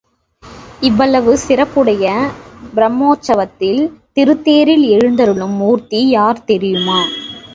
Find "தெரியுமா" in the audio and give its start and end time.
6.43-6.99